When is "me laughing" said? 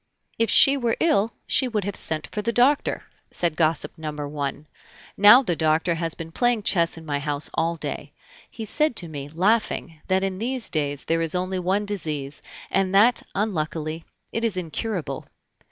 9.07-10.01